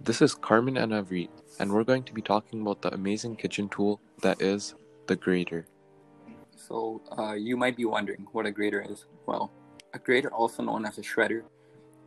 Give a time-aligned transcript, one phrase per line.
[0.00, 3.68] This is Karman and Avreet, and we're going to be talking about the amazing kitchen
[3.68, 4.76] tool that is
[5.08, 5.66] the grater.
[6.56, 9.06] So, uh, you might be wondering what a grater is.
[9.26, 9.50] Well,
[9.92, 11.42] a grater, also known as a shredder,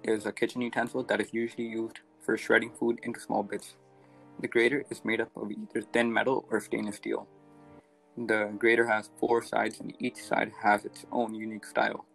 [0.03, 3.75] is a kitchen utensil that is usually used for shredding food into small bits.
[4.39, 7.27] The grater is made up of either thin metal or stainless steel.
[8.17, 12.05] The grater has four sides, and each side has its own unique style.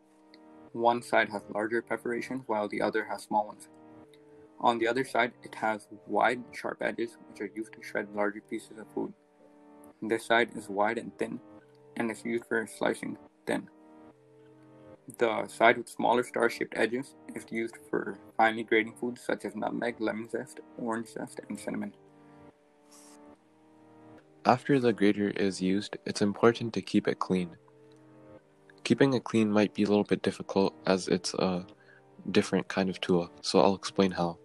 [0.72, 3.68] One side has larger perforations, while the other has small ones.
[4.60, 8.42] On the other side, it has wide, sharp edges, which are used to shred larger
[8.48, 9.12] pieces of food.
[10.02, 11.40] This side is wide and thin,
[11.96, 13.68] and is used for slicing thin.
[15.18, 20.00] The side with smaller star-shaped edges is used for finely grating foods such as nutmeg,
[20.00, 21.94] lemon zest, orange zest, and cinnamon.
[24.44, 27.56] After the grater is used, it's important to keep it clean.
[28.84, 31.66] Keeping it clean might be a little bit difficult as it's a
[32.30, 34.38] different kind of tool, so I'll explain how.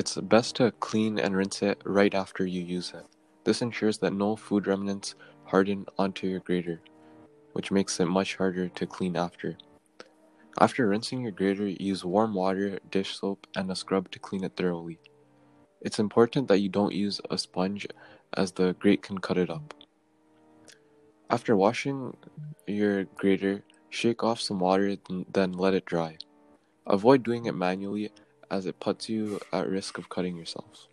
[0.00, 3.04] It's best to clean and rinse it right after you use it.
[3.44, 6.80] This ensures that no food remnants harden onto your grater,
[7.52, 9.58] which makes it much harder to clean after.
[10.58, 14.56] After rinsing your grater, use warm water, dish soap, and a scrub to clean it
[14.56, 14.98] thoroughly.
[15.82, 17.86] It's important that you don't use a sponge
[18.34, 19.74] as the grate can cut it up.
[21.28, 22.16] After washing
[22.66, 24.96] your grater, shake off some water,
[25.30, 26.16] then let it dry.
[26.86, 28.10] Avoid doing it manually
[28.50, 30.88] as it puts you at risk of cutting yourself.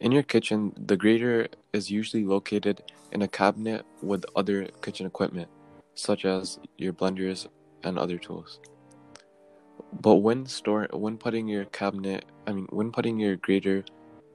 [0.00, 5.48] In your kitchen, the grater is usually located in a cabinet with other kitchen equipment,
[5.94, 7.48] such as your blenders
[7.82, 8.60] and other tools.
[10.00, 13.84] But when store when putting your cabinet, I mean when putting your grater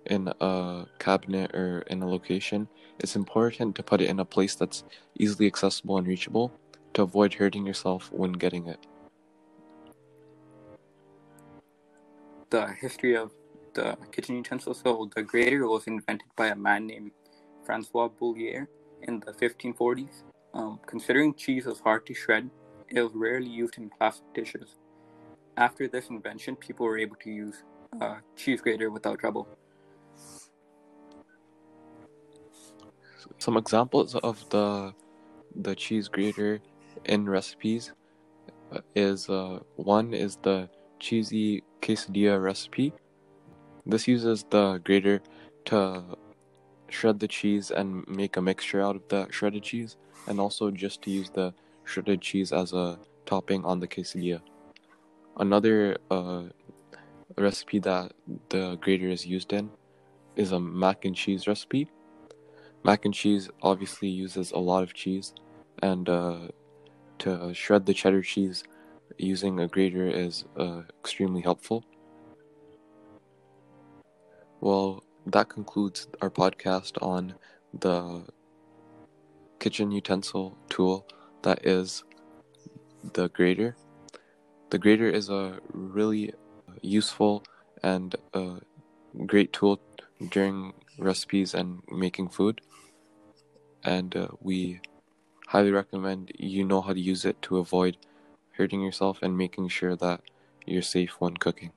[0.07, 2.67] in a cabinet or in a location,
[2.99, 4.83] it's important to put it in a place that's
[5.19, 6.51] easily accessible and reachable
[6.93, 8.79] to avoid hurting yourself when getting it.
[12.51, 13.31] The history of
[13.73, 14.73] the kitchen utensil.
[14.73, 17.11] So the grater was invented by a man named
[17.65, 18.67] Francois Boullier
[19.03, 20.23] in the 1540s.
[20.53, 22.49] Um, considering cheese was hard to shred,
[22.89, 24.75] it was rarely used in classic dishes.
[25.55, 27.63] After this invention, people were able to use
[28.01, 29.47] a cheese grater without trouble.
[33.37, 34.93] Some examples of the
[35.55, 36.61] the cheese grater
[37.05, 37.93] in recipes
[38.71, 40.69] uh, is uh, one is the
[40.99, 42.93] cheesy quesadilla recipe
[43.85, 45.21] this uses the grater
[45.65, 46.03] to
[46.89, 49.97] shred the cheese and make a mixture out of the shredded cheese,
[50.27, 51.53] and also just to use the
[51.83, 54.41] shredded cheese as a topping on the quesadilla.
[55.37, 56.43] Another uh,
[57.37, 58.11] recipe that
[58.49, 59.71] the grater is used in
[60.35, 61.89] is a mac and cheese recipe.
[62.83, 65.33] Mac and cheese obviously uses a lot of cheese,
[65.81, 66.47] and uh,
[67.19, 68.63] to shred the cheddar cheese
[69.17, 71.83] using a grater is uh, extremely helpful.
[74.59, 77.35] Well, that concludes our podcast on
[77.73, 78.25] the
[79.59, 81.05] kitchen utensil tool
[81.43, 82.03] that is
[83.13, 83.75] the grater.
[84.69, 86.33] The grater is a really
[86.81, 87.43] useful
[87.83, 88.59] and a
[89.25, 89.79] great tool
[90.29, 92.61] during recipes and making food.
[93.83, 94.79] And uh, we
[95.47, 97.97] highly recommend you know how to use it to avoid
[98.61, 100.21] hurting yourself and making sure that
[100.67, 101.71] you're safe when cooking.